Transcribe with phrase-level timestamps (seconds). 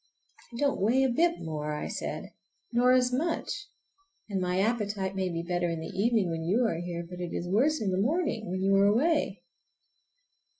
[0.51, 2.29] "I don't weigh a bit more," said I,
[2.71, 3.67] "nor as much;
[4.27, 7.33] and my appetite may be better in the evening, when you are here, but it
[7.35, 9.43] is worse in the morning when you are away."